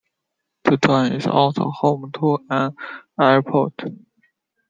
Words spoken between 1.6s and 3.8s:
home to an airport.